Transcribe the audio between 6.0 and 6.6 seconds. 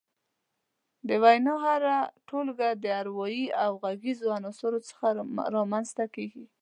کيږي.